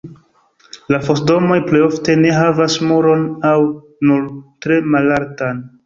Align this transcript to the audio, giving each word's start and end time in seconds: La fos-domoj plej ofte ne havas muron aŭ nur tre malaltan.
La 0.95 0.99
fos-domoj 1.07 1.59
plej 1.67 1.83
ofte 1.89 2.17
ne 2.23 2.33
havas 2.39 2.81
muron 2.89 3.29
aŭ 3.53 3.55
nur 4.11 4.29
tre 4.67 4.85
malaltan. 4.95 5.67